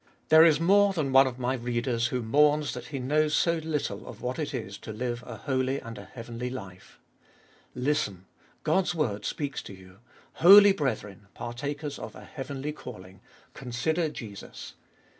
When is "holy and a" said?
5.37-6.05